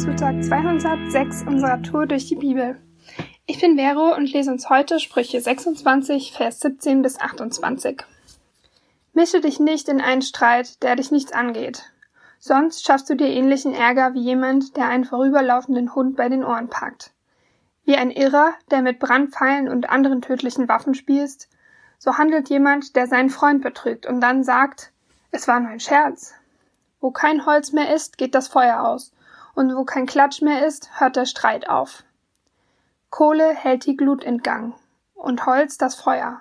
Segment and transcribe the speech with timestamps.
[0.00, 2.80] zu Tag 206 unserer Tour durch die Bibel.
[3.44, 8.02] Ich bin Vero und lese uns heute Sprüche 26, Vers 17 bis 28.
[9.12, 11.82] Mische dich nicht in einen Streit, der dich nichts angeht.
[12.38, 16.70] Sonst schaffst du dir ähnlichen Ärger wie jemand, der einen vorüberlaufenden Hund bei den Ohren
[16.70, 17.10] packt.
[17.84, 21.50] Wie ein Irrer, der mit Brandpfeilen und anderen tödlichen Waffen spielst,
[21.98, 24.92] so handelt jemand, der seinen Freund betrügt und dann sagt,
[25.30, 26.32] es war nur ein Scherz.
[27.02, 29.12] Wo kein Holz mehr ist, geht das Feuer aus,
[29.60, 32.02] und wo kein Klatsch mehr ist, hört der Streit auf.
[33.10, 34.74] Kohle hält die Glut in Gang
[35.12, 36.40] und Holz das Feuer.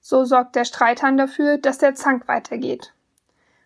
[0.00, 2.92] So sorgt der Streithahn dafür, dass der Zank weitergeht.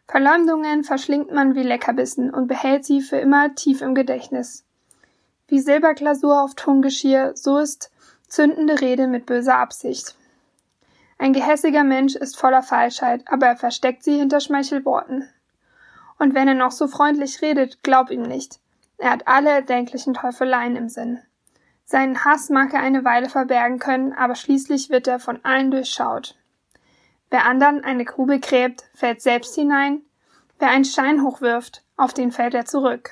[0.07, 4.67] Verleumdungen verschlingt man wie Leckerbissen und behält sie für immer tief im Gedächtnis.
[5.49, 7.91] Wie Silberglasur auf Tongeschirr, so ist
[8.29, 10.15] zündende Rede mit böser Absicht.
[11.17, 15.27] Ein gehässiger Mensch ist voller Falschheit, aber er versteckt sie hinter Schmeichelworten.
[16.19, 18.60] Und wenn er noch so freundlich redet, glaub ihm nicht.
[19.01, 21.21] Er hat alle erdenklichen Teufeleien im Sinn.
[21.87, 26.37] Seinen Hass mag er eine Weile verbergen können, aber schließlich wird er von allen durchschaut.
[27.31, 30.03] Wer anderen eine Grube gräbt, fällt selbst hinein.
[30.59, 33.11] Wer einen Stein hochwirft, auf den fällt er zurück.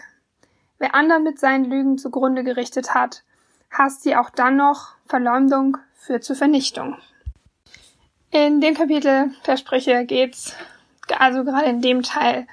[0.78, 3.25] Wer anderen mit seinen Lügen zugrunde gerichtet hat,
[3.70, 6.98] hasst sie auch dann noch, Verleumdung führt zur Vernichtung.
[8.30, 10.55] In dem Kapitel der Sprüche geht's,
[11.19, 12.47] also gerade in dem Teil,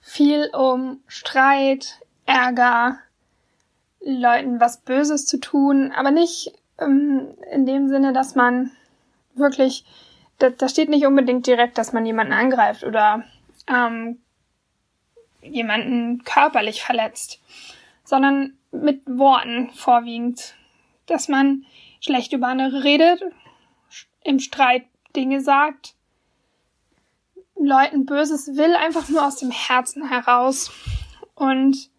[0.00, 2.98] viel um Streit, Ärger,
[4.00, 8.70] Leuten was Böses zu tun, aber nicht ähm, in dem Sinne, dass man
[9.34, 9.84] wirklich,
[10.38, 13.24] da, da steht nicht unbedingt direkt, dass man jemanden angreift oder
[13.66, 14.18] ähm,
[15.42, 17.40] jemanden körperlich verletzt,
[18.04, 20.54] sondern mit Worten vorwiegend,
[21.06, 21.64] dass man
[22.00, 23.22] schlecht über andere redet,
[24.22, 25.94] im Streit Dinge sagt,
[27.56, 30.72] Leuten Böses will, einfach nur aus dem Herzen heraus.
[31.34, 31.90] Und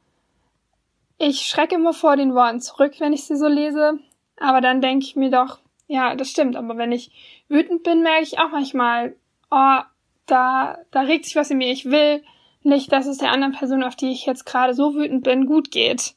[1.27, 3.97] ich schrecke immer vor den Worten zurück, wenn ich sie so lese.
[4.37, 5.57] Aber dann denke ich mir doch,
[5.87, 6.55] ja, das stimmt.
[6.55, 7.11] Aber wenn ich
[7.49, 9.15] wütend bin, merke ich auch manchmal,
[9.49, 9.79] oh,
[10.27, 11.71] da, da regt sich was in mir.
[11.71, 12.23] Ich will
[12.61, 15.71] nicht, dass es der anderen Person, auf die ich jetzt gerade so wütend bin, gut
[15.71, 16.13] geht.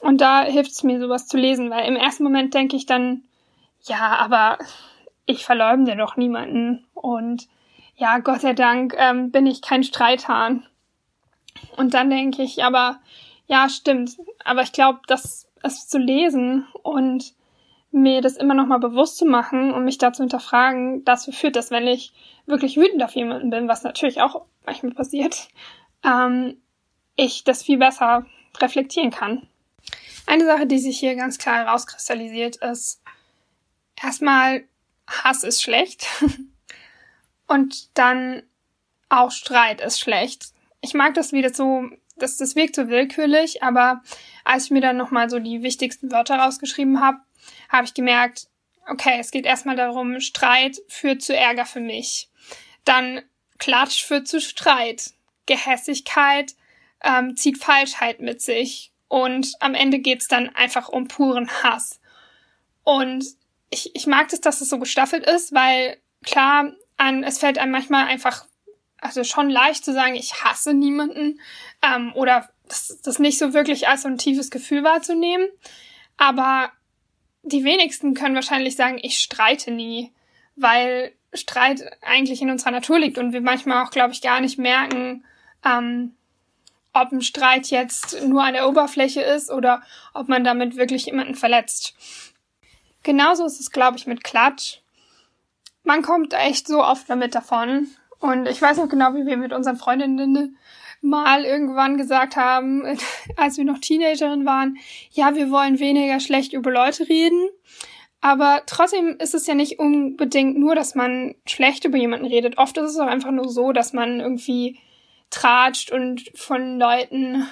[0.00, 3.24] Und da hilft es mir, sowas zu lesen, weil im ersten Moment denke ich dann,
[3.82, 4.58] ja, aber
[5.26, 6.86] ich verleumde doch niemanden.
[6.94, 7.46] Und
[7.96, 10.66] ja, Gott sei Dank ähm, bin ich kein Streithahn.
[11.76, 13.00] Und dann denke ich, aber
[13.46, 14.16] ja, stimmt.
[14.44, 17.34] Aber ich glaube, dass es zu lesen und
[17.90, 21.56] mir das immer noch mal bewusst zu machen und mich da zu hinterfragen, dazu führt,
[21.56, 22.12] dass wenn ich
[22.46, 25.48] wirklich wütend auf jemanden bin, was natürlich auch manchmal passiert,
[26.04, 26.56] ähm,
[27.16, 28.26] ich das viel besser
[28.58, 29.46] reflektieren kann.
[30.26, 33.00] Eine Sache, die sich hier ganz klar herauskristallisiert, ist
[34.02, 34.64] erstmal
[35.06, 36.06] Hass ist schlecht
[37.46, 38.42] und dann
[39.08, 40.48] auch Streit ist schlecht.
[40.80, 44.02] Ich mag das wieder so, das, das wirkt so willkürlich, aber
[44.44, 47.18] als ich mir dann nochmal so die wichtigsten Wörter rausgeschrieben habe,
[47.68, 48.48] habe ich gemerkt,
[48.88, 52.28] okay, es geht erstmal darum, Streit führt zu Ärger für mich.
[52.84, 53.22] Dann
[53.58, 55.12] Klatsch führt zu Streit.
[55.46, 56.54] Gehässigkeit
[57.02, 58.92] ähm, zieht Falschheit mit sich.
[59.08, 62.00] Und am Ende geht's dann einfach um puren Hass.
[62.82, 63.24] Und
[63.70, 67.72] ich, ich mag das, dass es so gestaffelt ist, weil klar, an, es fällt einem
[67.72, 68.46] manchmal einfach,
[69.04, 71.38] also schon leicht zu sagen, ich hasse niemanden
[71.82, 75.46] ähm, oder das, das nicht so wirklich als so ein tiefes Gefühl wahrzunehmen.
[76.16, 76.72] Aber
[77.42, 80.12] die wenigsten können wahrscheinlich sagen, ich streite nie,
[80.56, 84.58] weil Streit eigentlich in unserer Natur liegt und wir manchmal auch, glaube ich, gar nicht
[84.58, 85.24] merken,
[85.64, 86.14] ähm,
[86.94, 89.82] ob ein Streit jetzt nur an der Oberfläche ist oder
[90.14, 91.94] ob man damit wirklich jemanden verletzt.
[93.02, 94.78] Genauso ist es, glaube ich, mit Klatsch.
[95.82, 97.88] Man kommt echt so oft damit davon.
[98.24, 100.56] Und ich weiß noch genau, wie wir mit unseren Freundinnen
[101.02, 102.82] mal irgendwann gesagt haben,
[103.36, 104.78] als wir noch Teenagerin waren,
[105.10, 107.50] ja, wir wollen weniger schlecht über Leute reden.
[108.22, 112.56] Aber trotzdem ist es ja nicht unbedingt nur, dass man schlecht über jemanden redet.
[112.56, 114.78] Oft ist es auch einfach nur so, dass man irgendwie
[115.28, 117.46] tratscht und von Leuten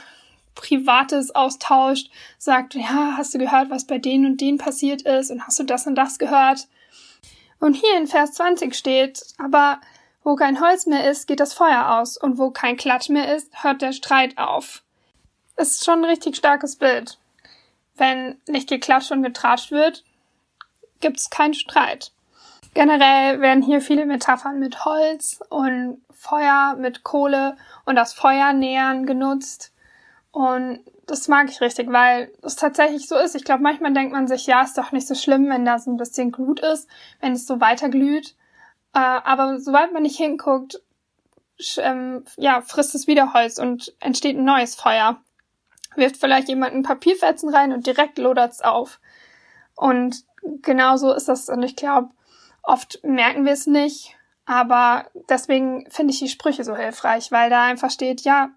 [0.55, 5.47] Privates austauscht, sagt, ja, hast du gehört, was bei denen und denen passiert ist und
[5.47, 6.67] hast du das und das gehört?
[7.61, 9.79] Und hier in Vers 20 steht, aber
[10.25, 13.63] wo kein Holz mehr ist, geht das Feuer aus und wo kein Klatsch mehr ist,
[13.63, 14.83] hört der Streit auf.
[15.57, 17.19] Ist schon ein richtig starkes Bild.
[17.97, 20.05] Wenn nicht geklatscht und getratscht wird,
[21.01, 22.13] gibt's keinen Streit.
[22.75, 29.05] Generell werden hier viele Metaphern mit Holz und Feuer, mit Kohle und das Feuer nähern
[29.05, 29.73] genutzt.
[30.31, 33.35] Und das mag ich richtig, weil es tatsächlich so ist.
[33.35, 35.91] Ich glaube, manchmal denkt man sich, ja, ist doch nicht so schlimm, wenn da so
[35.91, 36.89] ein bisschen Glut ist,
[37.21, 38.35] wenn es so weiterglüht.
[38.95, 40.81] Äh, aber sobald man nicht hinguckt,
[41.79, 45.21] ähm, ja, frisst es wieder Holz und entsteht ein neues Feuer.
[45.95, 48.99] wirft vielleicht jemand einen Papierfetzen rein und direkt lodert's auf.
[49.75, 50.25] Und
[50.63, 52.11] genauso ist das, und ich glaube,
[52.63, 54.17] oft merken wir es nicht,
[54.47, 58.51] aber deswegen finde ich die Sprüche so hilfreich, weil da einfach steht, ja,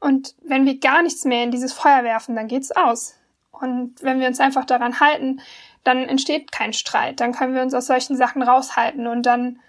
[0.00, 3.14] und wenn wir gar nichts mehr in dieses Feuer werfen, dann geht's aus.
[3.52, 5.40] Und wenn wir uns einfach daran halten,
[5.84, 9.60] dann entsteht kein Streit, dann können wir uns aus solchen Sachen raushalten und dann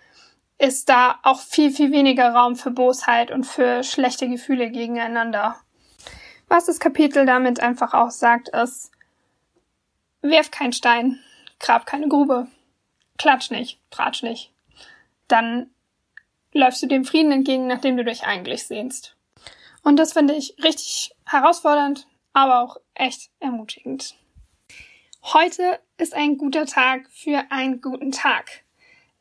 [0.58, 5.58] ist da auch viel, viel weniger Raum für Bosheit und für schlechte Gefühle gegeneinander.
[6.48, 8.92] Was das Kapitel damit einfach auch sagt, ist,
[10.22, 11.20] werf keinen Stein,
[11.60, 12.48] grab keine Grube,
[13.18, 14.54] klatsch nicht, tratsch nicht.
[15.28, 15.72] Dann
[16.54, 19.16] läufst du dem Frieden entgegen, nachdem du dich eigentlich sehnst.
[19.84, 24.16] Und das finde ich richtig herausfordernd, aber auch echt ermutigend.
[25.24, 28.63] Heute ist ein guter Tag für einen guten Tag.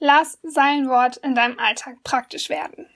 [0.04, 2.88] Lass sein Wort in deinem Alltag praktisch werden.